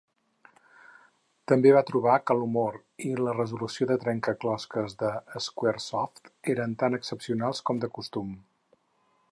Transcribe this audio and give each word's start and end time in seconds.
També 1.51 1.73
va 1.75 1.83
trobar 1.89 2.15
que 2.29 2.35
l'humor 2.39 2.79
i 3.09 3.11
la 3.27 3.35
resolució 3.37 3.87
de 3.91 3.99
trencaclosques 4.05 4.97
de 5.03 5.13
Squaresoft 5.49 6.33
eren 6.55 6.77
tan 6.85 7.01
excepcionals 7.01 7.61
com 7.71 7.85
de 7.85 7.95
costum. 7.99 8.33